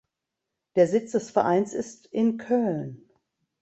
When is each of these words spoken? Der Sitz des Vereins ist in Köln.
Der 0.77 0.87
Sitz 0.87 1.11
des 1.11 1.29
Vereins 1.29 1.73
ist 1.75 2.07
in 2.07 2.39
Köln. 2.39 3.07